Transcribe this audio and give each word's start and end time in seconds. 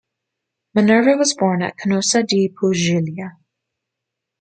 Minerva 0.73 1.15
was 1.15 1.35
born 1.35 1.61
at 1.61 1.77
Canosa 1.77 2.23
di 2.27 2.49
Puglia. 2.59 3.37